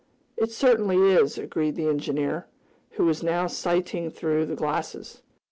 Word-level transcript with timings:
"It 0.35 0.51
certainly 0.51 0.97
is," 1.13 1.37
agreed 1.37 1.75
the 1.75 1.85
engineer, 1.87 2.47
who 2.93 3.05
was 3.05 3.21
now 3.21 3.45
sighting 3.45 4.09
through 4.09 4.47
the 4.47 4.55
glasses. 4.55 5.21